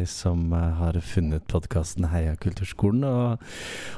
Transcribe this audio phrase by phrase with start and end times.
[0.00, 3.48] deg som eh, har funnet podkasten Heia kulturskolen, og,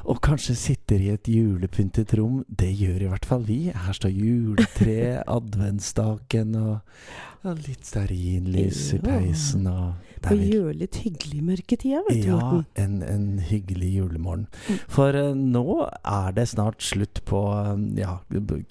[0.05, 2.41] og kanskje sitter i et julepyntet rom.
[2.47, 3.59] Det gjør i hvert fall vi.
[3.71, 4.97] Her står juletre,
[5.37, 6.97] adventsstaken og,
[7.43, 9.67] og litt stearinlys i peisen.
[9.67, 9.93] Og
[10.23, 14.47] det Og er gjør litt hyggelig i mørketida, vet du, ja, en, en hyggelig julemorgen.
[14.69, 14.77] Mm.
[14.95, 18.13] For uh, nå er det snart slutt på eh, ja,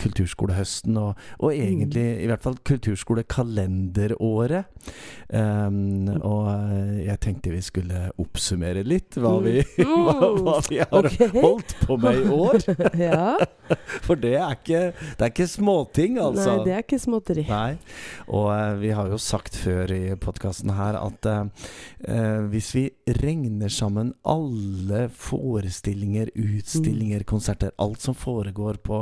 [0.00, 4.64] kulturskolehøsten, og, og egentlig i hvert fall kulturskolekalenderåret.
[5.32, 10.04] Um, og eh, jeg tenkte vi skulle oppsummere litt hva vi, Mm.
[10.06, 11.28] hva, hva vi har okay.
[11.40, 12.58] holdt på med i år.
[13.08, 13.36] ja.
[14.06, 16.56] For det er ikke, det er ikke småting, altså.
[16.56, 17.44] Nei, det er ikke småtteri.
[17.48, 17.72] Nei.
[18.28, 18.48] Og
[18.80, 21.68] vi har jo sagt før i podkasten her at eh,
[22.08, 22.84] eh, hvis vi
[23.20, 29.00] regner sammen alle forestillinger, utstillinger, konserter, alt som foregår på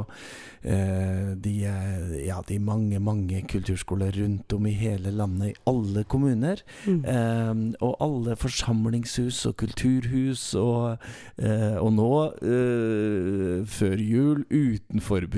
[0.62, 6.04] eh, de, eh, ja, de mange, mange kulturskoler rundt om i hele landet, i alle
[6.04, 7.04] kommuner, Mm.
[7.04, 10.98] eh, og alle forsamlingshus og kulturhus, og,
[11.38, 15.28] eh, og nå, eh, før jul, utenfor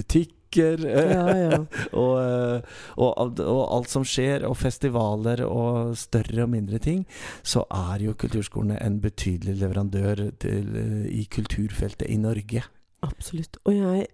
[0.52, 0.84] butikker.
[0.88, 1.58] Ja, ja.
[2.02, 2.62] og, eh,
[2.96, 7.06] og, og alt som skjer, og festivaler og større og mindre ting,
[7.42, 12.62] så er jo kulturskolene en betydelig leverandør til, eh, i kulturfeltet i Norge.
[13.02, 13.58] Absolutt.
[13.66, 14.06] Og jeg,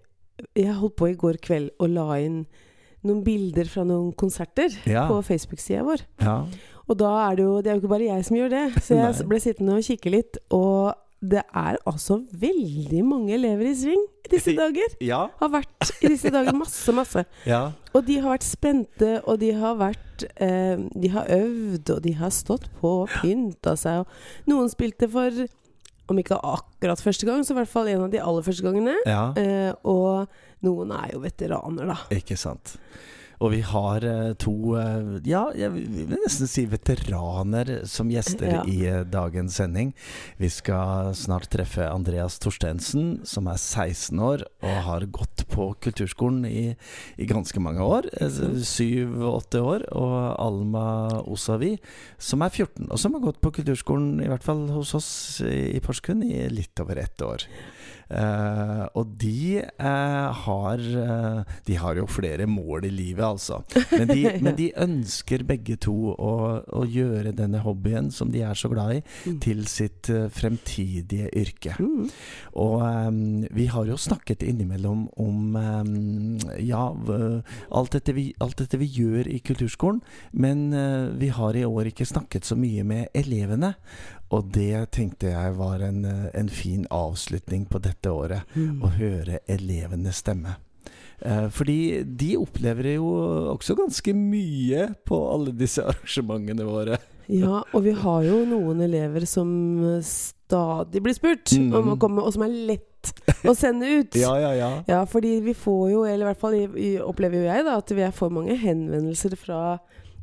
[0.55, 2.45] jeg holdt på i går kveld og la inn
[3.05, 5.07] noen bilder fra noen konserter Ja.
[5.07, 6.01] på Facebook-sida vår.
[6.19, 6.45] Ja.
[6.89, 8.83] Og da er det jo Det er jo ikke bare jeg som gjør det.
[8.83, 13.75] Så jeg ble sittende og kikke litt, og det er altså veldig mange elever i
[13.75, 14.95] sving disse dager.
[15.03, 15.21] Ja.
[15.41, 17.25] Har vært i disse dager masse, masse.
[17.49, 17.61] ja.
[17.93, 22.13] Og de har vært spente, og de har vært eh, De har øvd, og de
[22.19, 24.03] har stått på og pynta seg.
[24.03, 25.45] Og noen spilte for
[26.09, 28.95] om ikke akkurat første gang, så i hvert fall en av de aller første gangene.
[29.05, 29.29] ja.
[29.37, 30.29] Eh, og
[30.65, 31.99] noen er jo veteraner, da.
[32.17, 32.75] Ikke sant.
[33.39, 38.63] Og vi har eh, to eh, ja, jeg vil nesten si veteraner som gjester Ja.
[38.67, 39.93] i eh, dagens sending.
[40.41, 46.43] Vi skal snart treffe Andreas Torstensen, som er 16 år og har gått på kulturskolen
[46.49, 46.75] i,
[47.15, 48.09] i ganske mange år.
[48.67, 49.87] Syv-åtte år.
[49.95, 50.85] Og Alma
[51.23, 51.77] Osavi,
[52.19, 55.11] som er 14, og som har gått på kulturskolen, i hvert fall hos oss
[55.47, 57.47] i, i Porsgrunn, i litt over ett år.
[58.09, 63.59] Eh, og de uh, har uh, De har jo flere mål i livet, altså.
[63.91, 66.33] Men de, men de ønsker begge to å,
[66.65, 69.39] å gjøre denne hobbyen, som de er så glad i, Mm.
[69.41, 71.73] til sitt fremtidige yrke.
[71.79, 72.09] Mm.
[72.61, 73.17] Og um,
[73.55, 76.83] vi har jo snakket innimellom om um, ja,
[77.75, 80.69] alt dette, vi, alt dette vi gjør i kulturskolen, men
[81.19, 83.73] vi har i år ikke snakket så mye med elevene.
[84.31, 88.41] Og det tenkte jeg var en, eh, en fin avslutning på dette året.
[88.55, 88.81] Mm.
[88.85, 90.57] Å høre elevenes stemme.
[91.21, 93.07] Eh, fordi de opplever jo
[93.55, 96.99] også ganske mye på alle disse arrangementene våre.
[97.29, 99.49] Ja, og vi har jo noen elever som
[99.97, 101.73] eh, stadig blir spurt Mm.
[101.77, 103.11] om å komme, og som er lett
[103.45, 104.15] å sende ut.
[104.23, 104.69] Ja, ja, ja.
[104.87, 106.55] Ja, fordi vi får jo, eller i hvert fall
[107.05, 109.59] opplever jo jeg, da, at vi får mange henvendelser fra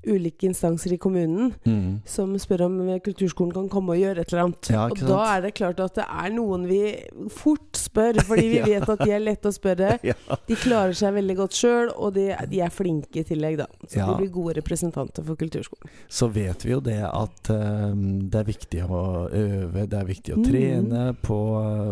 [0.06, 2.00] ulike instanser i kommunen Mm.
[2.06, 4.70] som spør om kulturskolen kan komme og gjøre et eller annet.
[4.70, 6.80] Ja, og da er det klart at det er noen vi
[7.32, 8.66] fort spør, fordi vi Ja.
[8.66, 9.98] vet at de er lette å spørre.
[10.06, 10.14] Ja.
[10.46, 13.66] De klarer seg veldig godt sjøl, og de, de er flinke i tillegg, da.
[13.88, 15.90] Så de blir gode representanter for kulturskolen.
[16.08, 19.00] så vet vi jo det at um, det er viktig å
[19.30, 21.36] øve, det er viktig å trene trene på,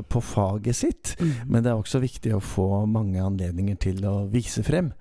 [0.08, 1.14] på faget sitt.
[1.48, 4.92] Men det er også viktig å få mange anledninger til å vise frem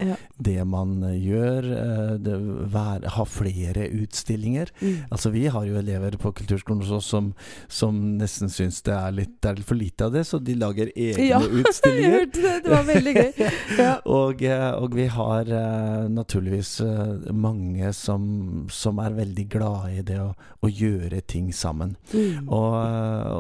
[0.44, 1.68] det man gjør.
[1.74, 2.36] eh, Det,
[2.74, 4.72] være, ha flere utstillinger.
[4.82, 5.06] Mm.
[5.12, 7.32] Altså Vi har jo elever på kulturskolen hos oss som,
[7.68, 10.56] som nesten syns det er litt det er litt for lite av det, så de
[10.60, 12.14] lager egne Ja, Jeg utstillinger.
[12.18, 13.32] hørte det, det var veldig gøy.
[13.84, 13.94] Ja.
[14.06, 18.24] Og, eh, og vi har eh, naturligvis eh, mange som,
[18.72, 20.30] som er veldig glade i det å,
[20.64, 21.96] å gjøre ting sammen.
[22.14, 22.48] Mm.
[22.48, 22.76] Og,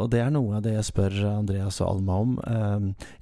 [0.03, 2.33] og det er noe av det jeg spør Andreas og Alma om.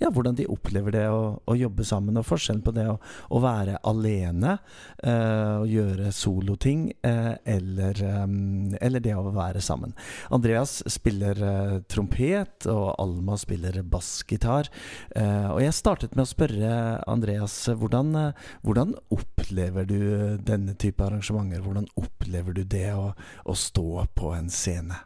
[0.01, 2.97] ja, Hvordan de opplever det å, å jobbe sammen, og forskjellen på det å,
[3.29, 4.57] å være alene
[5.05, 9.93] uh, og gjøre soloting, eh, eller, eh, eller det å være sammen.
[10.31, 14.69] Andreas spiller eh, trompet, og Alma spiller bassgitar.
[15.15, 16.73] Eh, og jeg startet med å spørre
[17.07, 18.33] Andreas hvordan,
[18.63, 21.61] hvordan opplever du denne type arrangementer?
[21.61, 23.11] Hvordan opplever du det å,
[23.45, 25.03] å stå på en scene?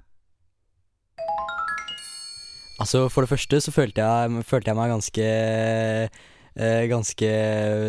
[2.75, 5.27] Altså, for det første så følte jeg, følte jeg meg ganske
[6.55, 7.31] Ganske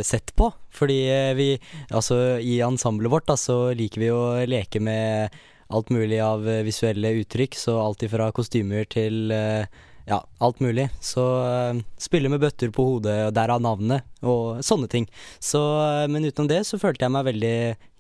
[0.03, 0.51] sett på.
[0.77, 1.51] Fordi eh, vi
[1.91, 5.35] Altså, i ensemblet vårt da, så liker vi å leke med
[5.67, 7.59] alt mulig av eh, visuelle uttrykk.
[7.59, 9.67] Så alt ifra kostymer til eh,
[10.07, 10.85] ja, alt mulig.
[11.03, 15.09] Så uh, spille med bøtter på hodet, derav navnet, og sånne ting.
[15.43, 17.57] Så, uh, men utenom det så følte jeg meg veldig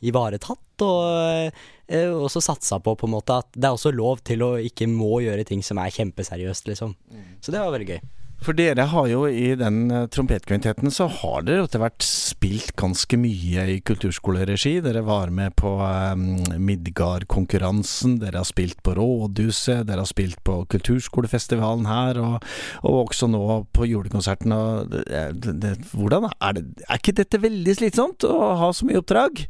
[0.06, 4.46] ivaretatt, og uh, også satsa på på en måte at det er også lov til
[4.46, 6.94] å ikke må gjøre ting som er kjempeseriøst, liksom.
[7.10, 7.26] Mm.
[7.42, 8.00] Så det var veldig gøy.
[8.44, 13.18] For dere har jo i den uh, trompetkvintetten så har dere etter hvert spilt ganske
[13.18, 14.76] mye i kulturskoleregi.
[14.84, 16.26] Dere var med på um,
[16.62, 22.50] Midgard-konkurransen, dere har spilt på Rådhuset, dere har spilt på kulturskolefestivalen her, og,
[22.84, 23.44] og også nå
[23.76, 24.54] på julekonserten.
[24.54, 29.00] Og det, det, hvordan er det Er ikke dette veldig slitsomt å ha så mye
[29.00, 29.46] oppdrag?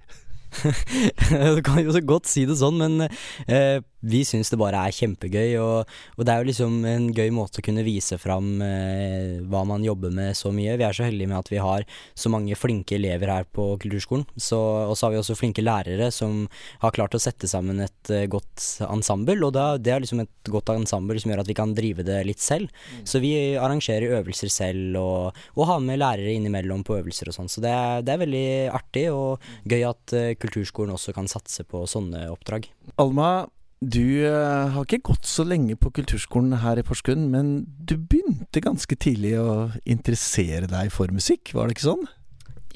[1.57, 3.09] du kan jo så godt si det sånn, men
[3.51, 5.57] eh, vi syns det bare er kjempegøy.
[5.63, 9.65] Og, og, det er jo liksom en gøy måte å kunne vise fram eh, hva
[9.69, 10.77] man jobber med så mye.
[10.79, 14.27] Vi er så heldige med at vi har så mange flinke elever her på kulturskolen.
[14.37, 16.47] og så har vi også flinke lærere som
[16.83, 19.39] har klart å sette sammen et eh, godt ensemble.
[19.47, 22.23] Og da, det er liksom et godt ensemble som gjør at vi kan drive det
[22.29, 22.71] litt selv.
[22.71, 23.05] Mm.
[23.09, 27.51] Så vi arrangerer øvelser selv og, og har med lærere innimellom på øvelser og sånn.
[27.53, 31.67] Så det er, det er, veldig artig og gøy at eh, kulturskolen også kan satse
[31.69, 32.69] på sånne oppdrag.
[33.03, 33.47] Alma,
[33.85, 38.63] du uh, har ikke gått så lenge på kulturskolen her i Porsgrunn, men du begynte
[38.65, 42.07] ganske tidlig å interessere deg for musikk, var det ikke sånn?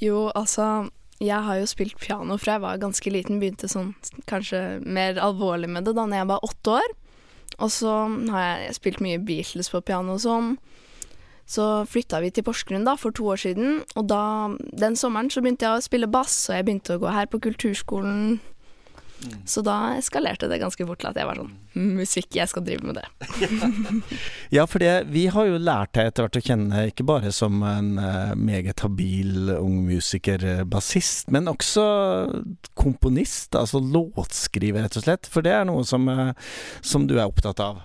[0.00, 3.42] Jo, altså Jeg har jo spilt piano fra jeg var ganske liten.
[3.42, 3.90] Begynte sånn
[4.24, 6.94] kanskje mer alvorlig med det da når jeg var åtte år.
[7.60, 7.96] Og så
[8.32, 10.54] har jeg spilt mye Beatles på piano og sånn.
[11.44, 14.22] Så flytta vi til Porsgrunn da, for to år siden, og da,
[14.80, 17.40] den sommeren så begynte jeg å spille bass, og jeg begynte å gå her på
[17.42, 18.38] kulturskolen
[19.44, 22.82] så da eskalerte det ganske fort til at jeg var sånn Musikk, jeg skal drive
[22.82, 23.04] med det.
[24.56, 27.60] ja, for det, vi har jo lært deg etter hvert å kjenne ikke bare som
[27.66, 31.84] en uh, meget habil ung musiker, uh, bassist, men også
[32.74, 35.30] komponist, altså låtskriver, rett og slett.
[35.30, 36.34] For det er noe som, uh,
[36.82, 37.84] som du er opptatt av.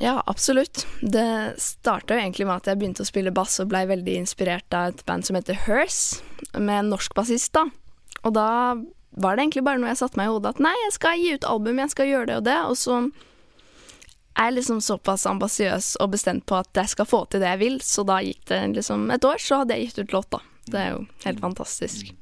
[0.00, 0.86] Ja, absolutt.
[1.00, 4.76] Det starta jo egentlig med at jeg begynte å spille bass og blei veldig inspirert
[4.76, 6.22] av et band som heter Hers,
[6.56, 7.68] med en norsk bassist, da.
[8.26, 8.48] Og da
[9.18, 11.32] var det egentlig bare noe jeg satte meg i hodet at nei, jeg skal gi
[11.34, 12.98] ut album, jeg skal gjøre det og det, og så
[14.38, 17.62] er jeg liksom såpass ambisiøs og bestemt på at jeg skal få til det jeg
[17.64, 20.42] vil, så da gikk det liksom et år, så hadde jeg gitt ut låt, da.
[20.68, 22.12] Det er jo helt fantastisk.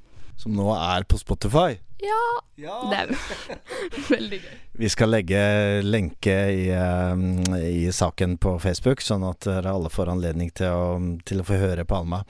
[0.40, 1.76] Som nå er på Spotify?
[2.02, 2.22] Ja.
[2.54, 2.76] ja.
[2.90, 3.60] Det er
[4.14, 4.54] veldig gøy.
[4.76, 5.40] Vi skal legge
[5.86, 7.16] lenke i, uh,
[7.56, 11.60] i, saken på Facebook, sånn at dere alle får anledning til å, til å få
[11.60, 12.20] høre på Alma.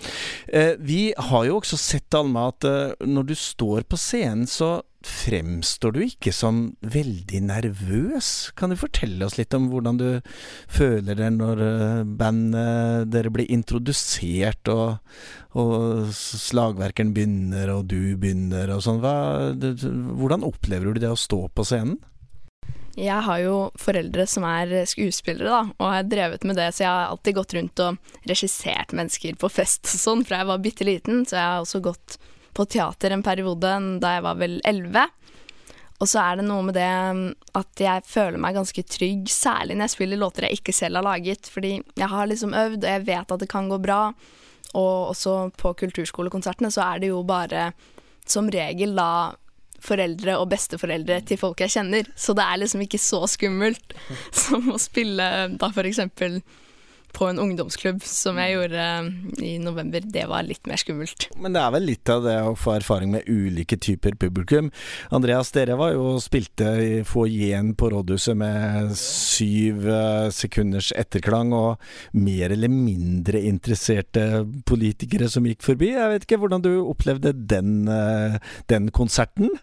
[0.47, 4.79] Uh, vi har jo også sett, Alma, at uh, når du står på scenen, så
[5.07, 8.51] fremstår du ikke som veldig nervøs.
[8.59, 10.09] Kan du fortelle oss litt om hvordan du
[10.73, 11.63] føler det når
[12.19, 14.99] bandet dere blir introdusert, og,
[15.55, 19.01] og slagverkeren begynner, og du begynner, og sånn?
[19.01, 21.99] Hvordan opplever du det å stå på scenen?
[22.97, 26.89] Jeg har jo foreldre som er skuespillere, da, og har drevet med det, så jeg
[26.89, 30.87] har alltid gått rundt og regissert mennesker på fest og sånn fra jeg var bitte
[30.89, 32.17] liten, så jeg har også gått
[32.57, 33.73] på teater en periode
[34.03, 35.05] da jeg var vel elleve.
[35.97, 37.23] Og så er det noe med det um,
[37.57, 41.07] at jeg føler meg ganske trygg, særlig når jeg spiller låter jeg ikke selv har
[41.07, 44.01] laget, fordi jeg har liksom øvd, og jeg vet at det kan gå bra.
[44.77, 47.71] Og også på kulturskolekonsertene så er det jo bare
[48.29, 49.09] som regel da
[49.87, 52.09] foreldre og besteforeldre til folk jeg kjenner.
[52.19, 53.97] Så det er liksom ikke så skummelt
[54.45, 56.43] som å spille da for eksempel
[57.17, 59.07] på en ungdomsklubb, som jeg gjorde eh,
[59.47, 60.05] i november.
[60.05, 61.29] Det var litt mer skummelt.
[61.41, 64.69] Men det er vel litt av det å få erfaring med ulike typer publikum.
[65.17, 71.81] Andreas, dere var jo spilte i foajeen på Rådhuset med syv eh, sekunders etterklang, og
[72.17, 75.95] mer eller mindre interesserte politikere som gikk forbi.
[75.97, 78.37] Jeg vet ikke hvordan du opplevde den, eh,
[78.73, 79.57] den konserten?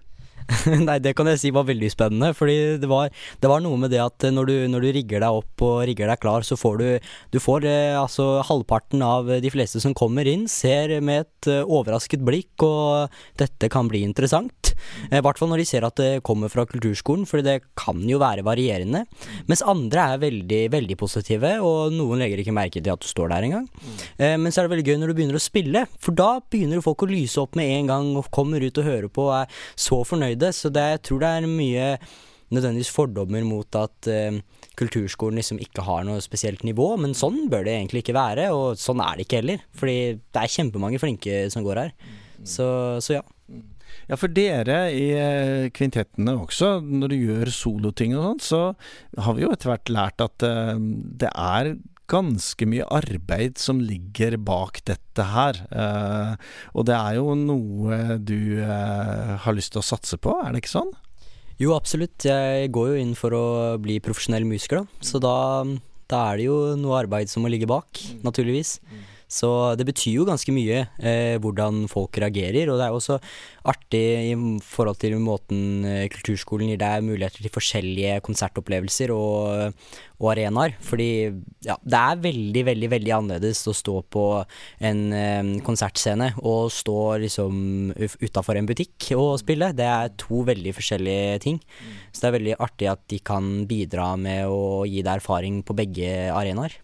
[0.87, 2.31] Nei, det kan jeg si var veldig spennende.
[2.37, 5.39] Fordi det var, det var noe med det at når du, når du, rigger deg
[5.41, 6.87] opp og rigger deg klar, så får du
[7.33, 11.63] Du får eh, altså halvparten av de fleste som kommer inn, ser med et eh,
[11.63, 14.73] overrasket blikk, og dette kan bli interessant.
[15.09, 18.19] Eh, hvert fall når de ser at det kommer fra kulturskolen, fordi det kan jo
[18.21, 19.03] være varierende.
[19.49, 23.33] Mens andre er veldig, veldig positive, og noen legger ikke merke til at du står
[23.33, 23.67] der engang.
[24.17, 26.83] Eh, men så er det veldig gøy når du begynner å spille, for da begynner
[26.83, 29.61] folk å lyse opp med en gang, og kommer ut og hører på og er
[29.79, 30.01] så
[30.33, 30.53] fornøyde.
[30.53, 31.97] Så det, jeg tror det er mye
[32.53, 34.41] nødvendigvis fordommer mot at eh,
[34.77, 38.77] kulturskolen liksom ikke har noe spesielt nivå, men sånn bør det egentlig ikke være, og
[38.77, 39.63] sånn er det ikke heller.
[39.73, 41.95] Fordi det er kjempemange flinke som går her.
[42.43, 43.23] Så, så ja.
[44.09, 48.61] Ja, for dere i eh, kvintettene også, når du gjør soloting og sånn, så
[49.23, 51.75] har vi jo etter hvert lært at uh, det er
[52.11, 55.59] ganske mye arbeid som ligger bak dette her.
[55.71, 56.33] Eh,
[56.73, 60.63] og det er jo noe du eh, har lyst til å satse på, er det
[60.63, 60.93] ikke sånn?
[61.61, 62.25] Jo, absolutt.
[62.25, 63.45] Jeg går jo inn for å
[63.81, 65.03] bli profesjonell musiker, da.
[65.05, 65.63] Så da
[66.13, 68.75] Da er det jo noe arbeid som må ligge bak, naturligvis.
[69.33, 69.49] Så
[69.79, 73.17] det betyr jo ganske mye eh, hvordan folk reagerer, og det er jo også
[73.71, 79.79] artig i forhold til måten eh, kulturskolen gir deg muligheter til forskjellige konsertopplevelser og,
[80.21, 80.75] og arenaer.
[80.85, 81.09] Fordi
[81.65, 84.27] ja, det er veldig, veldig veldig annerledes å stå på
[84.85, 87.57] en eh, konsertscene og stå liksom
[88.21, 89.73] utafor en butikk og spille.
[89.73, 91.59] Det er to veldig forskjellige ting.
[92.11, 95.77] Så det er veldig artig at de kan bidra med å gi deg erfaring på
[95.81, 96.77] begge arenaer.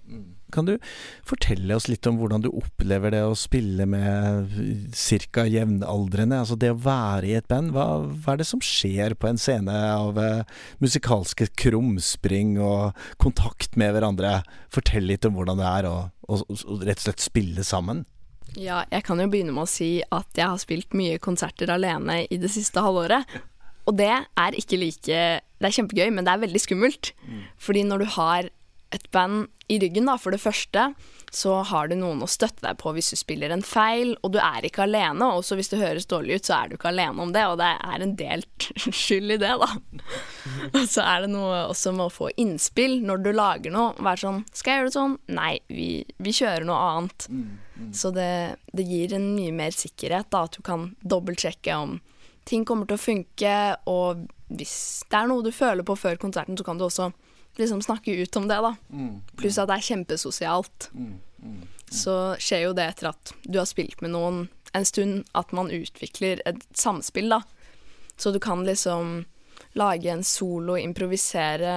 [0.53, 0.75] Kan du
[1.27, 4.53] fortelle oss litt om hvordan du opplever det å spille med
[4.94, 5.46] ca.
[5.46, 6.41] jevnaldrende?
[6.41, 7.74] Altså det å være i et band.
[7.75, 10.46] Hva, hva, er det som skjer på en scene av uh,
[10.84, 14.39] musikalske krumspring og kontakt med hverandre?
[14.74, 15.98] Fortell litt om hvordan det er å,
[16.29, 18.06] å, å rett og slett spille sammen.
[18.58, 22.24] Ja, jeg kan jo begynne med å si at jeg har spilt mye konserter alene
[22.25, 23.27] i det siste halvåret.
[23.89, 25.20] Og det er ikke like
[25.60, 27.12] Det er kjempegøy, men det er veldig skummelt.
[27.25, 27.44] Mm.
[27.60, 28.50] Fordi når du har
[28.96, 30.15] et band i ryggen, da.
[30.17, 30.89] For det første
[31.29, 34.39] så har du noen å støtte deg på hvis du spiller en feil, og du
[34.41, 35.27] er ikke alene.
[35.38, 37.69] Også hvis det høres dårlig ut, så er du ikke alene om det, og det
[37.69, 38.69] er en delt
[39.01, 39.69] skyld i det, da.
[40.74, 43.93] Og så er det noe også med å få innspill når du lager noe.
[44.00, 45.17] Være sånn Skal jeg gjøre det sånn?
[45.38, 47.29] Nei, vi, vi kjører noe annet.
[47.96, 48.31] Så det,
[48.74, 52.00] det, gir en mye mer sikkerhet, da, at du kan dobbeltsjekke om
[52.50, 53.55] ting kommer til å funke,
[53.89, 57.12] og hvis det er noe du føler på før konserten, så kan du også
[57.58, 58.75] liksom snakke ut om det, da.
[58.94, 60.89] Mm, Pluss at det er kjempesosialt.
[60.94, 65.24] Mm, mm, så skjer jo det etter at du har spilt med noen en stund,
[65.34, 67.41] at man utvikler et samspill, da.
[68.20, 69.24] Så du kan liksom
[69.77, 71.74] lage en solo, improvisere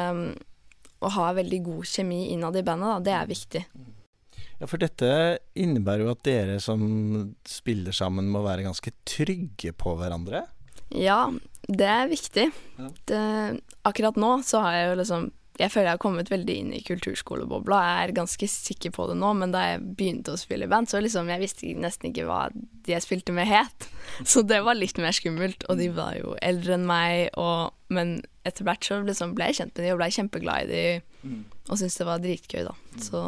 [1.03, 3.01] og ha veldig god kjemi innad i bandet, da.
[3.07, 3.63] Det er viktig.
[4.63, 5.09] Ja, for dette
[5.59, 6.83] innebærer jo at dere som
[7.49, 10.45] spiller sammen må være ganske trygge på hverandre?
[10.95, 11.25] Ja,
[11.67, 12.51] det er viktig.
[13.09, 13.23] Det,
[13.89, 16.81] akkurat nå så har jeg jo liksom jeg føler jeg har kommet veldig inn i
[16.87, 17.81] kulturskolebobla.
[17.85, 20.89] Jeg er ganske sikker på det nå, men da jeg begynte å spille i band,
[20.89, 23.89] så liksom jeg visste nesten ikke hva de jeg spilte med, het.
[24.33, 25.67] Så det var litt mer skummelt.
[25.69, 29.61] Og de var jo eldre enn meg, og, men etter hvert så liksom ble jeg
[29.61, 30.85] kjent med de og ble kjempeglad i de,
[31.23, 31.41] mm.
[31.69, 32.75] og syntes det var dritgøy, da.
[33.05, 33.27] Så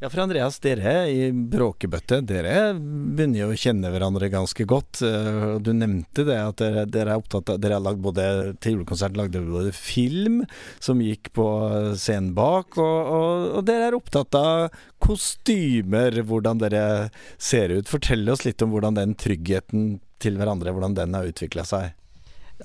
[0.00, 5.02] ja, for Andreas, dere i Bråkebøtte, dere begynner jo å kjenne hverandre ganske godt.
[5.04, 8.24] Eh, du nevnte det at dere, dere er opptatt av Dere har lagd både
[8.64, 10.40] til julekonsert lagde både film
[10.80, 11.46] som gikk på
[12.00, 16.84] scenen bak, og, og, og, dere er opptatt av kostymer, hvordan dere
[17.36, 17.88] ser ut.
[17.90, 21.92] Fortell oss litt om hvordan den tryggheten til hverandre, hvordan den har utvikla seg.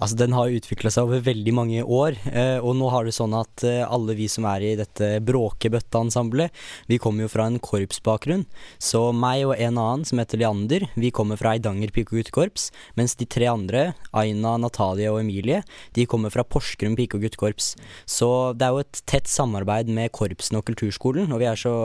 [0.02, 3.36] Altså, den har utvikla seg over veldig mange år, eh, og nå har det sånn
[3.38, 6.52] at eh, alle vi som er i dette Bråkebøtte-ensemblet,
[6.92, 8.46] vi kommer jo fra en korpsbakgrunn.
[8.82, 13.28] Så meg og en annen som heter Leander, vi kommer fra Eidanger pike-og-guttekorps, mens de
[13.30, 13.86] tre andre,
[14.16, 15.62] Aina, Natalie og Emilie,
[15.96, 17.74] de kommer fra Porsgrunn pike- og guttekorps.
[18.10, 21.76] Så det er jo et tett samarbeid med korpsene og kulturskolen, og vi er så,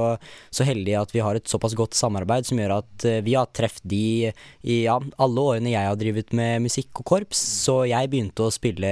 [0.51, 3.51] så heldige at vi har et såpass godt samarbeid som gjør at eh, vi har
[3.55, 4.33] truffet de
[4.67, 8.47] i ja, alle årene jeg har drevet med musikk og korps, så jeg jeg begynte
[8.47, 8.91] å spille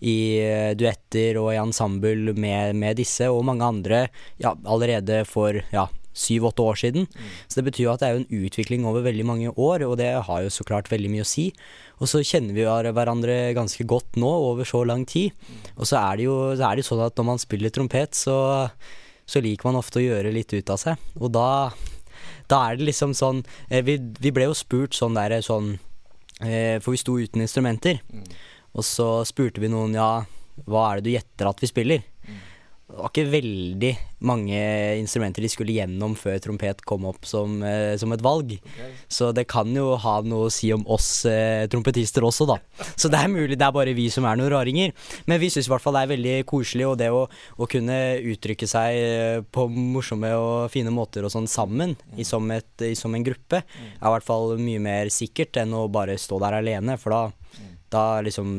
[0.00, 4.04] i eh, duetter og i ensemble med, med disse og mange andre
[4.42, 7.06] ja, allerede for ja, syv-åtte år siden.
[7.06, 7.28] Mm.
[7.46, 9.96] Så det betyr jo at det er jo en utvikling over veldig mange år, og
[10.00, 11.50] det har jo så klart veldig mye å si.
[12.00, 15.36] Og så kjenner vi hverandre ganske godt nå over så lang tid.
[15.76, 18.68] Og så er det jo er det sånn at når man spiller trompet, så,
[19.26, 21.10] så, liker man ofte å gjøre litt ut av seg.
[21.20, 21.70] Og da,
[22.50, 25.76] da er det liksom sånn eh, vi, vi ble jo spurt sånn der sånn
[26.80, 28.00] for vi sto uten instrumenter.
[28.12, 28.24] Mm.
[28.78, 30.22] Og så spurte vi noen ja,
[30.66, 32.06] hva er det du gjetter at vi spiller?
[32.90, 33.90] Det var ikke veldig
[34.26, 34.56] mange
[34.98, 38.56] instrumenter de skulle gjennom før trompet kom opp som, eh, som et valg.
[38.58, 38.90] Okay.
[39.08, 42.58] Så det kan jo ha noe å si om oss eh, trompetister også, da.
[42.98, 44.92] Så det er mulig det er bare vi som er noen raringer.
[45.30, 47.98] Men vi syns i hvert fall det er veldig koselig, og det å, å kunne
[48.34, 52.18] uttrykke seg eh, på morsomme og fine måter og sånn sammen, mm.
[52.18, 53.92] i, som, et, i, som, en gruppe, mm.
[54.00, 57.22] er i hvert fall mye mer sikkert enn å bare stå der alene, for da.
[57.90, 58.50] Da liksom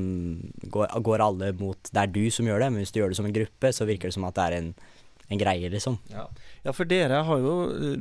[0.68, 3.20] går, går, alle mot Det er du som gjør det, men hvis du gjør det
[3.20, 4.74] som en gruppe, så virker det som at det er en,
[5.32, 5.98] en greie, liksom.
[6.12, 6.26] Ja.
[6.62, 7.96] Ja, for dere har jo eh,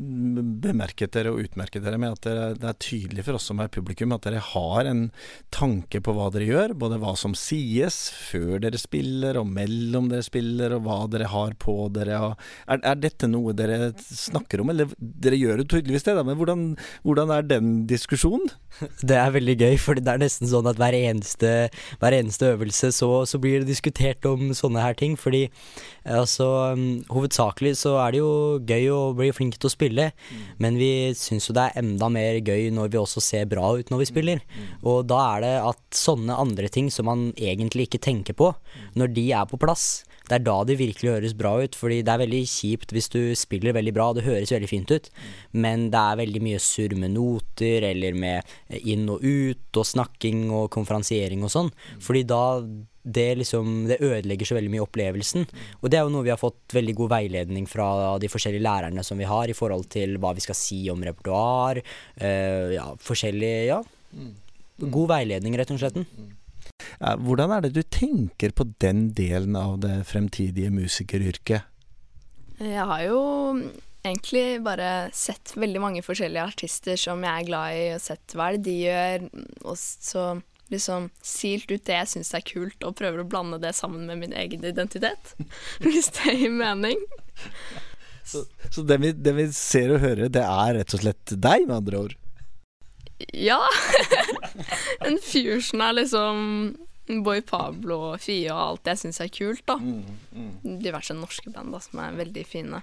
[0.60, 3.70] bemerket dere og utmerket dere med at dere, det er tydelig for oss som er
[3.72, 5.06] publikum at dere har en
[5.54, 6.74] tanke på hva dere gjør.
[6.82, 11.56] Både hva som sies før dere spiller og mellom dere spiller, og hva dere har
[11.62, 12.18] på dere.
[12.66, 14.74] Er, er, dette noe dere snakker om?
[14.74, 16.66] Eller dere gjør jo tydeligvis det, da, men hvordan,
[17.08, 18.52] hvordan, er den diskusjonen?
[19.10, 21.48] Det er veldig gøy, for det er nesten sånn at hver eneste,
[22.00, 25.16] hver eneste øvelse så, så, blir det diskutert om sånne her ting.
[25.18, 25.46] Fordi
[26.16, 26.46] altså,
[27.12, 28.32] hovedsakelig så er det jo
[28.66, 30.42] gøy å bli flink til å spille, mm.
[30.62, 33.92] men vi syns jo det er enda mer gøy når vi også ser bra ut
[33.92, 34.44] når vi spiller.
[34.50, 34.68] Mm.
[34.90, 38.52] Og da er det at sånne andre ting som man egentlig ikke tenker på,
[38.98, 41.76] når de er på plass, det er da det virkelig høres bra ut.
[41.78, 45.10] Fordi det er veldig kjipt hvis du spiller veldig bra, det høres veldig fint ut,
[45.52, 50.46] men det er veldig mye surr med noter, eller med inn og ut, og snakking
[50.54, 51.74] og konferansiering og sånn.
[52.02, 52.44] Fordi da
[53.00, 55.46] det liksom Det ødelegger så veldig mye opplevelsen.
[55.80, 59.02] Og det er jo noe vi har fått veldig god veiledning fra de forskjellige lærerne
[59.02, 61.80] som vi har, i forhold til hva vi skal si om repertoar.
[62.20, 63.80] eh, ja, forskjellig Ja.
[64.80, 65.96] God veiledning, rett og slett.
[67.00, 71.64] Hvordan er det du tenker på den delen av det fremtidige musikeryrket?
[72.60, 73.20] Jeg har jo
[74.04, 78.50] egentlig bare sett veldig mange forskjellige artister som jeg er glad i, og sett hva
[78.54, 79.26] det de gjør,
[79.64, 80.24] og så
[80.70, 84.22] liksom silt ut det jeg syns er kult, og prøver å blande det sammen med
[84.22, 85.34] min egen identitet.
[85.84, 87.00] Hvis det gir mening.
[88.24, 91.66] Så, så det, vi, det vi ser og hører, det er rett og slett deg,
[91.66, 92.16] med andre ord?
[93.34, 93.60] Ja.
[95.06, 96.46] en fusion av liksom
[97.24, 99.78] Boy Pablo og Fie og alt jeg syns er kult, da.
[100.62, 102.82] Diverse norske band da, som er veldig fine.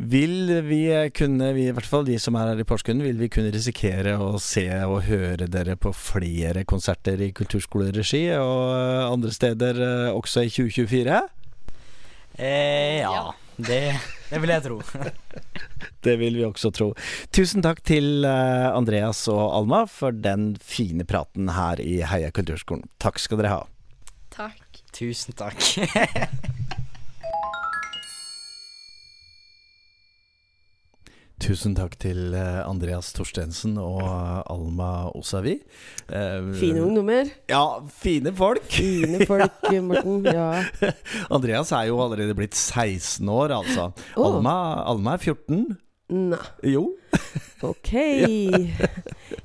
[0.00, 3.28] Vil vi kunne, vi, i hvert fall de som er her i Porsgrunn, vil vi
[3.32, 9.82] kunne risikere å se og høre dere på flere konserter i kulturskoleregi og andre steder
[9.84, 11.20] eh, også i 2024?
[12.38, 13.26] Eh, ja, Ja.
[13.60, 13.82] Det,
[14.30, 14.80] det vil jeg tro.
[16.04, 16.86] Det vil vi også tro.
[17.34, 22.86] Tusen takk til eh, Andreas og Alma for den fine praten her i Heia kulturskolen.
[23.02, 23.60] Takk skal dere ha.
[24.32, 24.80] Takk.
[24.96, 25.60] Tusen takk.
[31.40, 35.54] Tusen takk til eh, Andreas Torstensen og Alma Osavi.
[36.12, 37.30] Eh, Fine ungdommer.
[37.48, 37.62] Ja,
[38.02, 38.66] fine folk.
[38.68, 40.26] Fine folk, Morten.
[40.28, 40.60] Ja.
[41.36, 43.88] Andreas er jo allerede blitt 16 år, altså.
[44.20, 44.26] Oh.
[44.34, 44.56] Alma,
[44.92, 45.64] Alma er 14.
[46.10, 46.42] Nei.
[46.74, 46.90] Jo.
[47.62, 47.90] Ok.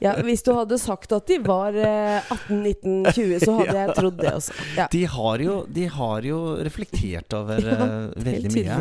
[0.01, 3.93] Ja, hvis du hadde sagt at de var eh, 18, 19, 20, så hadde jeg
[3.95, 4.55] trodd det også.
[4.75, 4.87] Ja.
[4.91, 8.77] De har jo, de har jo reflektert over Ja, eh, veldig mye.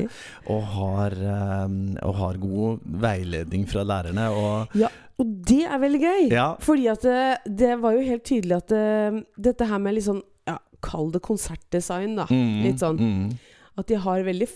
[0.52, 1.76] Og har, eh,
[2.08, 4.26] og har god veiledning fra lærerne.
[4.34, 6.24] Og Ja, og det er veldig gøy.
[6.34, 10.08] ja, Fordi at det, det var jo helt tydelig at det, dette her med litt
[10.08, 12.26] sånn ja, Kall det konsertdesign, da.
[12.32, 12.98] mm, Litt sånn.
[12.98, 13.30] mm,
[13.80, 14.50] At de har veldig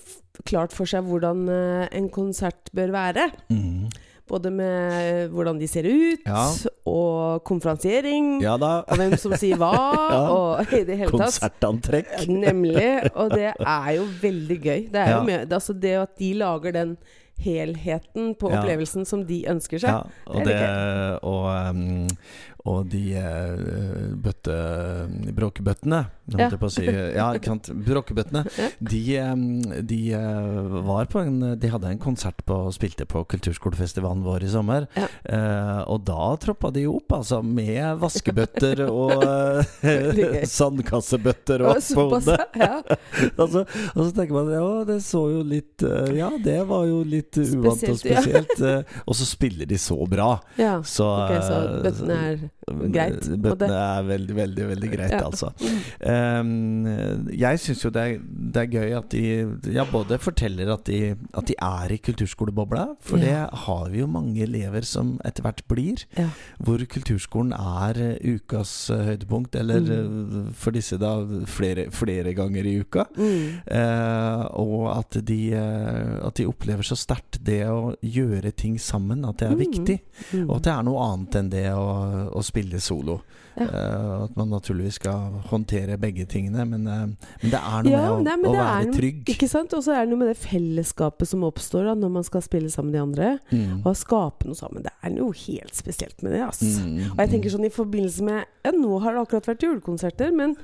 [0.48, 3.30] klart for seg hvordan eh, en konsert bør være.
[3.52, 3.88] mm.
[4.28, 6.46] Både med hvordan de ser ut, Ja.
[6.86, 9.72] og konferansiering, Ja og hvem som sier hva,
[10.12, 10.18] Ja.
[10.30, 11.20] og i det hele tatt.
[11.28, 12.12] Konsertantrekk.
[12.28, 13.10] Nemlig.
[13.14, 14.84] Og det er jo veldig gøy.
[14.92, 16.96] Det er jo med, altså det at de lager den
[17.38, 19.90] helheten på opplevelsen som de ønsker seg.
[19.94, 22.08] Ja, og, Det det, og, um,
[22.68, 24.54] og de uh, bøtte...
[25.38, 26.48] Bråkebøttene, holdt Ja.
[26.52, 26.84] jeg på å si.
[26.84, 27.68] Ja, ikke sant.
[27.86, 28.42] Bråkebøttene.
[28.84, 29.44] De, um,
[29.88, 34.50] de uh, var på en De hadde en konsert på spilte på kulturskolefestivalen vår i
[34.52, 34.88] sommer.
[34.98, 35.06] Ja.
[35.24, 39.24] Uh, og da troppa de opp, altså, med vaskebøtter og
[40.58, 42.38] sandkassebøtter og Og på hodet.
[42.58, 42.80] ja.
[43.40, 47.84] og så tenker man ja, det så jo litt Ja, det var jo litt uvant
[47.88, 48.22] og Spesielt, ja.
[48.22, 49.02] spesielt.
[49.06, 50.30] og så spiller de så bra.
[50.60, 50.78] ja.
[50.84, 52.36] Så, okay, så bøttene er
[52.92, 53.42] greit, en måte.
[53.42, 55.22] Bøttene er veldig, veldig, veldig greit, Ja.
[55.28, 55.52] altså.
[56.02, 56.86] Um,
[57.32, 58.18] jeg syns jo det er,
[58.54, 59.22] det er gøy at de
[59.74, 63.24] ja, både forteller at de, at de er i kulturskolebobla, for Ja.
[63.48, 66.04] det har vi jo mange elever som etter hvert blir.
[66.18, 66.28] Ja.
[66.62, 70.48] Hvor kulturskolen er eh, ukas eh, høydepunkt, eller Mm.
[70.48, 71.12] eh, for disse da
[71.46, 73.04] flere, flere ganger i uka.
[73.16, 73.60] Mm.
[73.70, 79.38] Uh, og at de, at de opplever så sterkt det å gjøre ting sammen, at
[79.38, 79.58] det er Mm.
[79.58, 80.00] viktig.
[80.32, 80.48] Mm.
[80.50, 83.20] Og at det er noe annet enn det å, å spille solo.
[83.58, 83.66] Ja.
[83.66, 87.06] Uh, at man naturligvis skal håndtere begge tingene, men, uh,
[87.42, 89.22] men det er noe Ja, med å, nei, å være noe- trygg.
[89.34, 89.74] Ikke sant?
[89.74, 92.70] Og så er det noe med det fellesskapet som oppstår da, når man skal spille
[92.70, 93.30] sammen med de andre.
[93.50, 93.80] Mm.
[93.82, 94.84] Og skape noe sammen.
[94.86, 96.44] Det er noe helt spesielt med det.
[96.46, 96.62] ass.
[96.84, 100.30] Mm, Og jeg tenker sånn i forbindelse med Ja, nå har det akkurat vært julekonserter,
[100.38, 100.54] men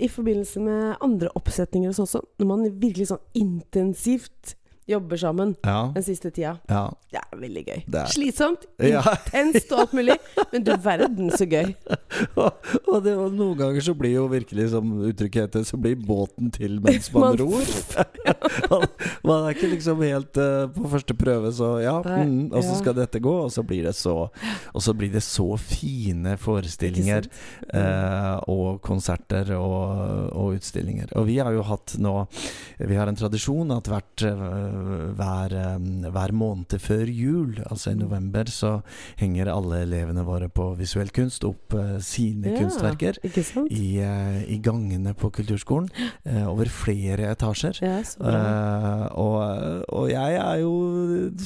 [0.00, 4.54] i forbindelse med andre oppsetninger og sånn, så når man virkelig sånn intensivt
[4.90, 7.78] jobber sammen Ja, den siste tida, ja, det er veldig gøy.
[7.94, 10.16] er Slitsomt, intenst og alt mulig,
[10.52, 11.72] men du verden så gøy.
[12.40, 12.52] og,
[12.86, 16.50] og, det, og noen ganger så blir jo virkelig, som uttrykket heter, så blir båten
[16.54, 17.72] til mens man Man- ror.
[18.70, 18.86] man,
[19.26, 22.96] man er ikke liksom helt uh, på første prøve, så ja, mm, og så skal
[22.98, 24.16] dette gå, og så blir det så
[24.74, 27.26] Og så blir det så fine forestillinger.
[27.74, 28.38] uh.
[28.50, 31.12] Og konserter og, og utstillinger.
[31.18, 32.14] Og vi har jo hatt nå
[32.78, 34.79] Vi har en tradisjon at hvert, eh,
[35.18, 35.54] hver,
[36.12, 38.82] hver måned før jul, altså i november, så
[39.20, 43.18] henger alle elevene våre på visuell kunst opp eh, sine Ja, kunstverker
[43.70, 45.90] i, eh, i gangene på kulturskolen.
[46.24, 47.80] eh, over flere etasjer.
[47.82, 48.00] Ja,
[49.14, 50.72] og, og jeg er jo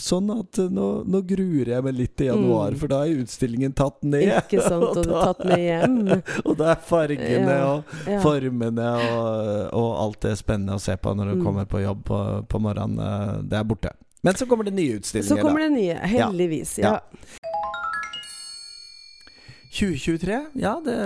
[0.01, 2.79] sånn at nå, nå gruer jeg meg litt til januar, Mm.
[2.81, 4.29] for da er utstillingen tatt ned.
[4.41, 5.97] Ikke sant, og da, tatt med hjem.
[6.49, 11.13] og da er fargene Ja, og formene og, og alt det spennende å se på
[11.15, 11.43] når du Mm.
[11.45, 12.19] kommer på jobb på,
[12.49, 12.99] på morgenen.
[13.25, 13.91] Eh, Det er borte.
[14.25, 15.37] Men så kommer det nye utstillinger.
[15.37, 16.79] Så kommer det nye, heldigvis.
[16.81, 16.95] Ja.
[16.95, 17.41] Ja.
[19.75, 20.97] 2023, ja det,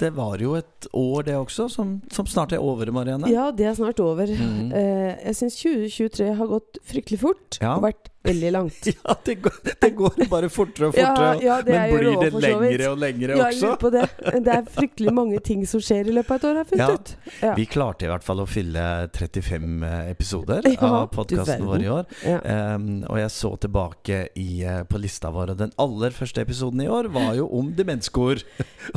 [0.00, 3.30] det var jo et år det også, som, som snart er over, Marianne.
[3.30, 4.26] ja, det er snart over.
[4.26, 7.76] Eh, jeg syns 2023 har gått fryktelig fort, Ja.
[7.76, 8.88] og vært veldig langt.
[9.08, 11.42] Ja, det går, det går bare fortere og fortere.
[11.44, 13.66] ja, det men blir det lengre og lengre Ja, jeg også?
[13.66, 14.04] lurer på det.
[14.44, 16.88] Det er fryktelig mange ting som skjer i løpet av et år, har jeg funnet
[16.88, 16.94] Ja.
[16.94, 17.12] ut.
[17.42, 17.52] Ja.
[17.58, 18.84] Vi klarte i hvert fall å fylle
[19.16, 22.08] 35 episoder Ja, av podkasten vår i år.
[22.26, 22.38] Ja.
[22.76, 26.82] Um, og jeg så tilbake i, eh, på lista vår, og den aller første episoden
[26.84, 28.42] i år var jo om demenskor.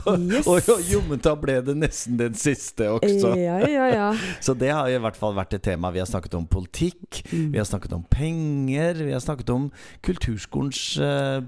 [0.07, 0.47] Yes.
[0.47, 3.33] og jommen ta ble det nesten den siste også.
[3.39, 4.07] Ja, ja, ja.
[4.43, 5.91] Så det har i hvert fall vært et tema.
[5.93, 7.51] Vi har snakket om politikk, Mm.
[7.53, 9.69] vi har snakket om penger, vi har snakket om
[10.05, 11.39] kulturskolens eh,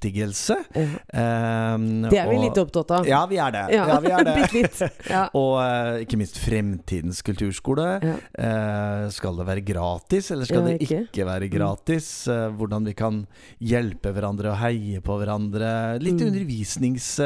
[0.00, 0.56] berettigelse.
[0.74, 1.74] Ja.
[1.74, 3.06] Um, Det er vi og- litt opptatt av.
[3.06, 3.64] Ja, vi er det.
[3.74, 4.90] Ja, vi er det.
[5.10, 5.28] Ja.
[5.34, 7.86] Og uh, ikke minst fremtidens kulturskole.
[8.02, 8.16] Ja.
[8.38, 11.00] Eh, skal det være gratis, eller skal Ja, det ikke?
[11.10, 12.26] ikke være gratis?
[12.28, 13.26] Uh, hvordan vi kan
[13.60, 15.98] hjelpe hverandre og heie på hverandre.
[16.00, 16.28] Litt Mm.
[16.30, 17.18] undervisnings,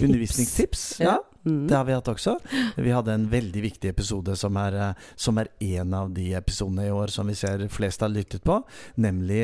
[0.00, 1.00] undervisningstips.
[1.00, 1.04] Ja.
[1.12, 1.18] Ja.
[1.44, 1.66] Mm.
[1.66, 2.36] Det har vi hatt også.
[2.76, 6.92] Vi hadde en veldig viktig episode som er, som er en av de episodene i
[6.94, 8.60] år som vi ser flest har lyttet på.
[9.02, 9.40] Nemlig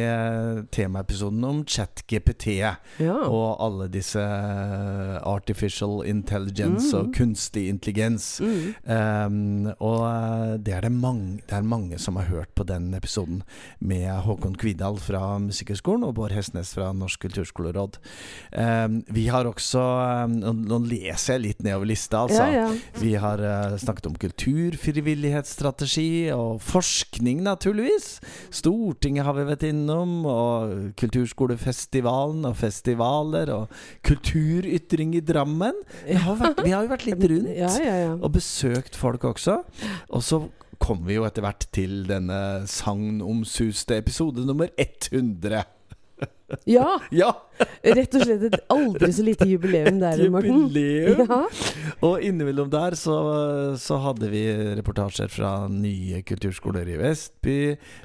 [0.71, 2.75] temaepisoden om ChatGPT Ja.
[3.29, 6.95] og alle disse eh, artificial intelligence Mm.
[6.99, 8.41] og kunstig intelligens.
[8.41, 8.75] Mm.
[8.89, 12.95] Um, og eh, det er det, mange, det er mange som har hørt på den
[12.95, 13.43] episoden
[13.81, 17.99] med Håkon Kvidal fra Musikkhøgskolen og Bård Hestnes fra Norsk kulturskoleråd.
[18.53, 19.83] Um, vi har også
[20.27, 22.45] um, nå, leser jeg litt nedover lista, altså.
[22.49, 22.73] Ja, ja.
[23.03, 28.21] Vi har uh, snakket om kulturfrivillighetsstrategi og forskning, naturligvis.
[28.55, 33.73] Stortinget har vi vært innom, og Kulturskolefestivalen og festivaler og
[34.07, 35.75] kulturytring i Drammen.
[36.07, 38.13] Vi har, vært, vi har jo vært litt rundt Ja, ja, ja.
[38.15, 39.61] og besøkt folk også.
[40.13, 40.43] Og så
[40.79, 42.39] kom vi jo etter hvert til denne
[42.71, 45.65] sagnomsuste episode nummer 100.
[46.77, 46.87] ja!
[47.13, 47.33] Ja!
[47.83, 50.69] Rett og slett et aldri så lite jubileum der, Morten.
[50.69, 51.25] Jubileum!
[51.29, 51.39] Ja.
[52.07, 53.17] Og innimellom der så,
[53.81, 54.43] så hadde vi
[54.79, 57.57] reportasjer fra nye kulturskoler i Vestby.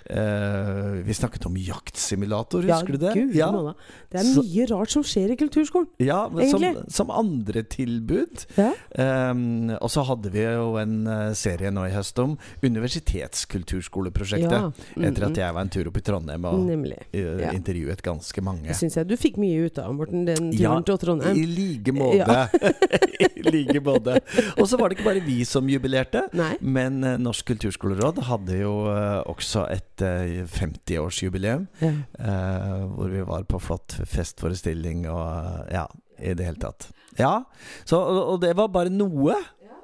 [0.09, 3.13] Eh, vi snakket om jaktsimulator, Ja, husker du det?
[3.19, 3.75] Gud, ja, malla.
[4.09, 5.87] Det er Så- mye rart som skjer i kulturskolen.
[6.01, 8.45] ja men som, som andre tilbud.
[8.57, 8.71] Ja.
[8.97, 9.33] Eh,
[9.77, 14.51] og så hadde vi jo en eh, serie nå i høst om universitetskulturskoleprosjektet.
[14.51, 14.71] Ja.
[14.97, 16.99] Mm, Etter at jeg var en tur opp i Trondheim og Nemlig.
[17.13, 17.51] Ja.
[17.53, 18.65] intervjuet ganske mange.
[18.71, 21.37] Det syns jeg du fikk mye ut av, Morten, den turen Ja, til Trondheim.
[21.37, 22.23] I like måte.
[22.23, 22.47] Ja.
[23.37, 24.17] I like måte.
[24.57, 26.25] Og så var det ikke bare vi som jubilerte.
[26.33, 26.53] Nei.
[26.61, 31.67] Men eh, Norsk kulturskoleråd hadde jo eh, også et eh, 50-årsjubileum.
[31.83, 31.93] Ja.
[32.19, 35.85] eh, hvor vi var på flott festforestilling og ja,
[36.19, 36.89] i det hele tatt.
[37.19, 37.43] Ja,
[37.85, 39.35] så, og det var bare noe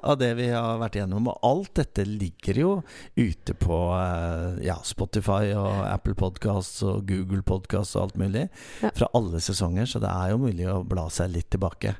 [0.02, 1.28] av det vi har vært igjennom.
[1.32, 2.70] Og alt dette ligger jo
[3.18, 8.46] ute på eh, ja, Spotify og Apple Podcasts og Google Podcasts og alt mulig.
[8.84, 8.92] Ja.
[8.96, 11.94] Fra alle sesonger, så det er jo mulig å bla seg litt tilbake.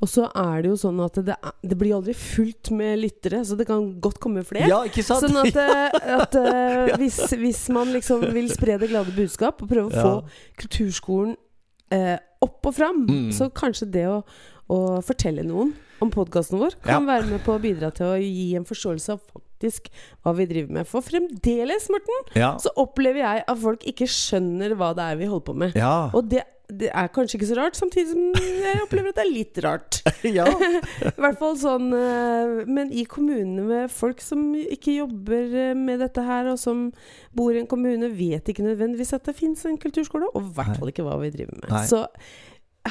[0.00, 3.56] Og så er det jo sånn at det, det blir aldri fullt med lyttere, så
[3.58, 4.68] det kan godt komme flere.
[4.70, 5.24] Ja, ikke sant?
[5.26, 9.70] Sånn at, eh, at eh, hvis, hvis man liksom vil spre det glade budskap og
[9.72, 11.34] prøve å få kulturskolen
[11.94, 13.30] eh, opp og fram, Mm.
[13.32, 14.20] så kanskje det å,
[14.72, 15.72] å fortelle noen
[16.04, 19.22] om podkasten vår kan være med på å bidra til å gi en forståelse av
[19.56, 19.88] faktisk
[20.22, 20.88] hva vi driver med.
[20.88, 22.56] For fremdeles, Morten, ja.
[22.60, 25.76] så opplever jeg at folk ikke skjønner hva det er vi holder på med.
[25.78, 26.10] Ja.
[26.12, 29.32] Og det, det er kanskje ikke så rart, samtidig som jeg opplever at det er
[29.32, 30.00] litt rart.
[30.38, 30.46] ja.
[31.08, 36.02] I hvert fall sånn eh, Men i kommunene med folk som ikke jobber eh, med
[36.04, 36.90] dette her, og som
[37.36, 40.76] bor i en kommune, vet ikke nødvendigvis at det fins en kulturskole, og i hvert
[40.76, 41.70] fall ikke hva vi driver med.
[41.72, 41.86] Nei.
[41.88, 42.04] Så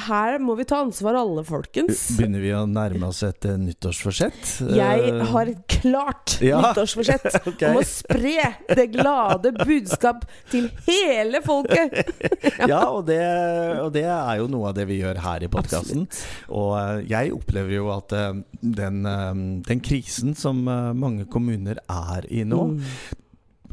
[0.06, 2.02] her må vi ta ansvar, alle, folkens.
[2.18, 4.52] Begynner vi å nærme oss et eh, nyttårsforsett?
[4.76, 6.60] Jeg Eh, har et klart Ja.
[6.64, 7.70] nyttårsforsett okay.
[7.72, 11.96] om å spre det glade budskap til hele folket.
[12.70, 13.20] Ja, og det,
[13.82, 16.06] og det er jo noe av det vi gjør her i podkasten.
[16.48, 18.12] Og eh, jeg opplever jo at
[18.60, 19.02] den,
[19.66, 22.80] den krisen som mange kommuner er i nå, Mm.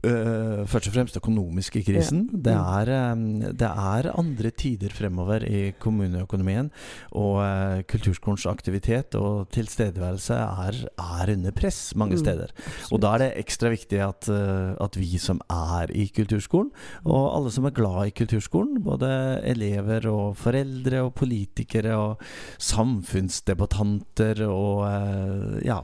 [0.04, 2.30] Øh, først og fremst økonomiske krisen.
[2.34, 2.38] Ja.
[2.50, 2.70] Det, Mm.
[2.80, 6.72] er, um, det er andre tider fremover i kommuneøkonomien.
[7.12, 12.20] Og uh, kulturskolens aktivitet og tilstedeværelse er, er under press mange Mm.
[12.26, 12.48] steder.
[12.92, 16.72] Og da er det ekstra viktig at, uh, at vi som er i kulturskolen,
[17.06, 22.18] og alle som er glad i kulturskolen, både elever og foreldre og politikere og
[22.60, 24.84] samfunnsdebattanter og
[25.66, 25.80] ja,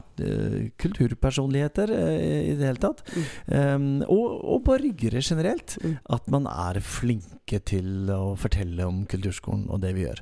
[0.80, 3.02] kulturpersonligheter i det hele tatt,
[3.46, 5.96] um, og, og borgere generelt, Mm.
[6.10, 10.20] at man er flinke til å fortelle om kulturskolen og det vi gjør.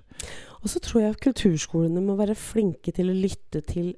[0.63, 3.95] Og så tror jeg at kulturskolene må være flinke til å lytte til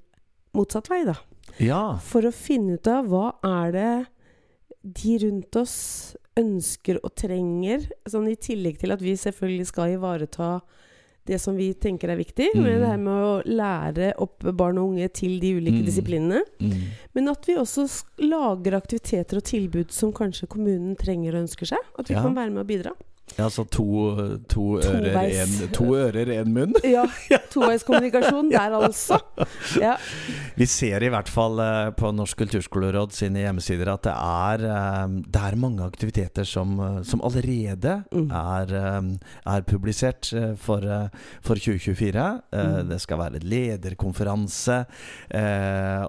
[0.55, 1.17] motsatt vei, da.
[1.59, 1.83] Ja.
[1.99, 3.93] For å finne ut av hva er det
[4.83, 7.89] de rundt oss ønsker og trenger.
[8.09, 10.61] Sånn I tillegg til at vi selvfølgelig skal ivareta
[11.27, 12.63] det som vi tenker er viktig, Mm.
[12.63, 15.85] med det her med å lære opp barn og unge til de ulike Mm.
[15.87, 16.41] disiplinene.
[16.61, 16.81] Mm.
[17.15, 17.87] Men at vi også
[18.19, 21.79] lager aktiviteter og tilbud som kanskje kommunen trenger og ønsker seg.
[21.99, 22.23] At vi Ja.
[22.23, 22.93] kan være med og bidra.
[23.39, 23.85] Ja, så to,
[24.51, 26.75] to, ører, en, to ører, én munn.
[26.91, 27.05] Ja,
[27.53, 29.19] toveiskommunikasjon der, altså.
[29.81, 29.95] Ja.
[30.59, 35.15] Vi ser i hvert fall eh, på Norsk kulturskoleråd sine hjemmesider at det er, eh,
[35.31, 38.31] det er mange aktiviteter som, eh, som allerede Mm.
[38.35, 38.71] er,
[39.47, 40.85] er publisert for,
[41.43, 42.25] for 2024.
[42.53, 42.89] Eh, Mm.
[42.91, 44.77] Det skal være lederkonferanse,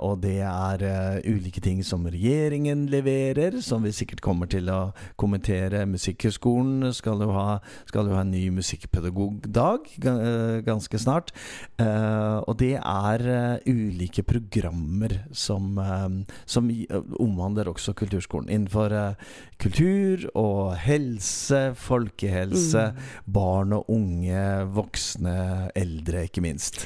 [0.01, 0.83] og det er
[1.27, 5.85] ulike ting som regjeringen leverer, som vi sikkert kommer til å kommentere.
[5.89, 11.31] Musikkhøgskolen skal jo ha, skal jo ha en ny musikkpedagogdag eh, ganske snart.
[11.77, 15.75] Eh, og det er eh, ulike programmer som,
[16.45, 16.69] som
[17.19, 18.49] omhandler også kulturskolen.
[18.49, 18.95] Innenfor
[19.59, 23.33] kultur og helse, folkehelse, Mm.
[23.33, 26.85] barn og unge, voksne, eldre, ikke minst.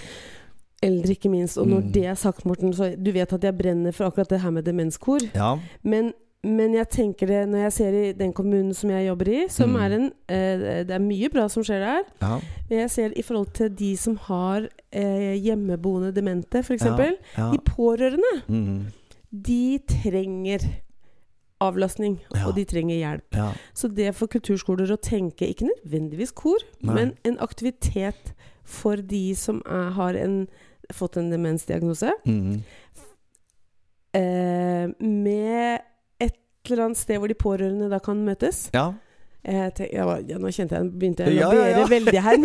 [0.83, 1.57] Eldre, ikke minst.
[1.57, 1.91] Og når Mm.
[1.91, 4.63] det er sagt, Morten, så du vet at jeg brenner for akkurat det her med
[4.65, 5.19] demenskor.
[5.35, 5.57] Ja.
[5.83, 6.13] Men,
[6.45, 9.71] men jeg tenker det når jeg ser i den kommunen som jeg jobber i, som
[9.73, 9.81] Mm.
[9.81, 12.03] er en eh, Det er mye bra som skjer der.
[12.21, 12.39] ja.
[12.69, 16.85] Men jeg ser i forhold til de som har eh, hjemmeboende demente, f.eks.
[16.85, 17.51] ja.
[17.51, 18.85] De pårørende, Mm.
[19.31, 20.59] de trenger
[21.61, 22.47] avlastning, Ja.
[22.47, 23.35] og de trenger hjelp.
[23.35, 23.51] ja.
[23.73, 26.93] Så det for kulturskoler å tenke, ikke nødvendigvis kor, Nei.
[26.93, 30.47] men en aktivitet for de som er, har en,
[30.93, 32.61] fått en demensdiagnose, Mm.
[34.13, 35.79] eh, med
[36.71, 38.69] eller annet sted hvor de pårørende da kan møtes.
[38.73, 38.93] ja.
[39.45, 41.83] Jeg tenk, jeg ja, nå kjente jeg begynte jeg å Ja, ja, ja.
[41.85, 42.37] veldig her.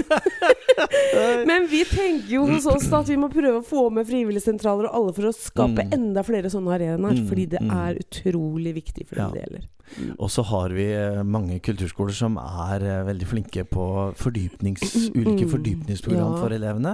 [1.49, 4.85] Men vi tenker jo hos oss da at vi må prøve å få med frivilligsentraler
[4.91, 5.95] og alle for å skape Mm.
[5.97, 7.17] enda flere sånne arenaer.
[7.17, 7.71] Mm, Fordi det mm.
[7.73, 9.33] er utrolig viktig for dem Ja.
[9.33, 9.65] det gjelder.
[10.19, 13.87] Og så har vi eh, mange kulturskoler som er eh, veldig flinke på
[14.21, 14.83] fordypnings,
[15.19, 15.51] ulike Mm.
[15.51, 16.41] fordypningsprogram Ja.
[16.41, 16.93] for elevene.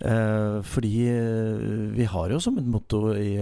[0.00, 0.92] Eh, fordi
[1.96, 3.34] vi har jo som et motto i,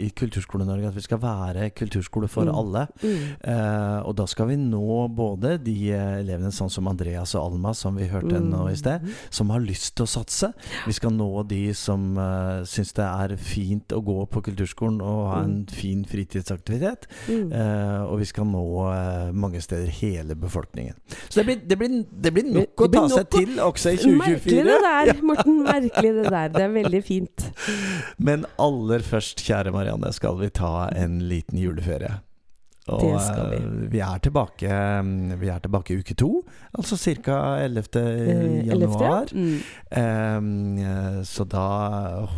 [0.00, 2.54] i Kulturskole-Norge at vi skal være kulturskole for Mm.
[2.56, 2.86] alle.
[3.02, 3.24] Mm.
[3.44, 7.96] Eh, og da skal vi nå både de elevene sånn som Andreas og Alma, som
[7.96, 10.52] vi hørte nå i sted, som har lyst til å satse.
[10.86, 15.20] Vi skal nå de som uh, syns det er fint å gå på kulturskolen og
[15.34, 17.06] ha en fin fritidsaktivitet.
[18.10, 20.94] Og vi skal nå eh, mange steder hele befolkningen.
[21.28, 23.60] Så det blir, det blir, det blir nok Det å ta blir seg å- til
[23.66, 24.16] også i 2024.
[24.16, 25.60] Merkelig det der, Morten.
[25.66, 26.48] Merkelig det der.
[26.56, 27.46] Det er veldig fint.
[28.18, 32.18] Men aller først, kjære Marianne, skal vi ta en liten juleferie.
[32.90, 33.56] Og Det skal vi.
[33.60, 34.66] eh, vi er tilbake
[35.04, 36.30] mm, Vi er tilbake uke to,
[36.74, 37.36] altså ca.
[37.62, 38.00] 11.
[38.00, 39.28] Eh, januar.
[39.30, 39.60] 11., Mm.
[40.40, 41.66] Um, så da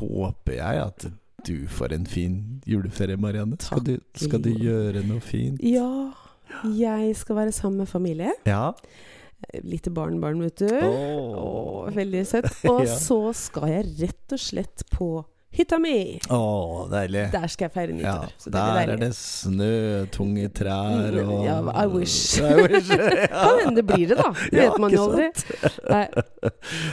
[0.01, 1.07] håper jeg at
[1.47, 3.57] du får en fin juleferie, Marianne.
[3.61, 5.61] Skal du, skal du gjøre noe fint?
[5.65, 6.13] Ja,
[6.69, 8.33] jeg skal være sammen med familie.
[8.47, 8.73] Ja.
[9.67, 10.69] Lite barnebarn, vet du.
[10.87, 11.87] Oh.
[11.89, 12.51] Åh, veldig søtt.
[12.71, 12.97] Og Ja.
[12.99, 15.09] så skal jeg rett og slett på
[15.53, 16.19] hytta mi.
[16.31, 17.27] Åh, deilig.
[17.33, 18.33] Der skal jeg feire Ja, nyttår.
[18.39, 22.39] så det der er det snø, tunge trær Mm, og ja, I wish.
[22.43, 22.89] I wish.
[22.91, 23.27] ja.
[23.43, 24.31] Kan hende det blir det, da.
[24.33, 25.29] Det Ja, vet man jo aldri.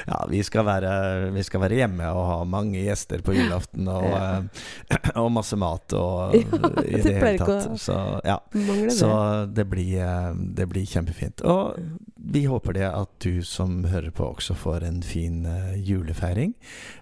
[0.07, 0.91] Ja, vi skal, være,
[1.33, 4.41] vi skal være hjemme og ha mange gjester på julaften og, Ja.
[4.89, 6.41] eh, og masse mat og Ja,
[6.83, 7.69] i det det hele tatt.
[7.69, 8.37] å- Så ja.
[8.53, 9.09] Mangler Så
[9.47, 9.53] det.
[9.55, 11.41] det blir, eh, det blir kjempefint.
[11.45, 11.79] Og
[12.29, 16.53] vi håper det at du som hører på også får en fin eh, julefeiring.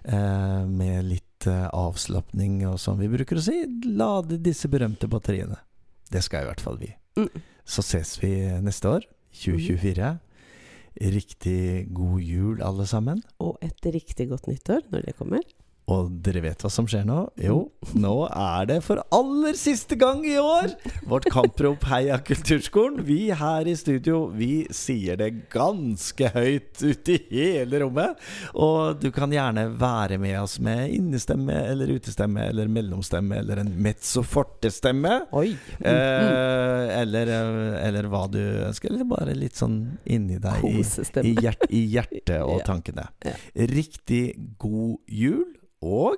[0.04, 5.60] eh, med litt uh, avslapning og som vi bruker å si, lade disse berømte batteriene.
[6.10, 6.90] Det skal i hvert fall vi.
[7.20, 7.28] Mm.
[7.68, 8.32] Så ses vi
[8.64, 9.06] neste år,
[9.42, 10.14] 2024.
[11.14, 11.62] Riktig
[11.94, 13.20] god jul, alle sammen.
[13.44, 15.44] Og et riktig godt nyttår når det kommer.
[15.88, 17.22] Og dere vet hva som skjer nå?
[17.40, 17.62] Jo,
[17.96, 20.74] nå er det for aller siste gang i år
[21.08, 22.98] vårt kamprop Heia kulturskolen.
[23.08, 28.20] Vi her i studio, vi sier det ganske høyt ute i hele rommet.
[28.52, 33.72] Og du kan gjerne være med oss med innestemme eller utestemme eller mellomstemme eller en
[33.88, 35.22] mezzo forte-stemme.
[35.40, 35.54] Oi.
[35.80, 37.32] Eh, eller,
[37.80, 38.92] eller hva du ønsker.
[38.92, 40.84] Eller bare litt sånn inni deg, i,
[41.24, 42.64] i, hjert, i hjertet og Ja.
[42.66, 43.04] tankene.
[43.72, 44.24] Riktig
[44.60, 45.46] god jul
[45.82, 46.16] og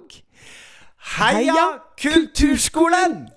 [1.19, 1.67] Heia
[2.03, 3.29] Kulturskolen!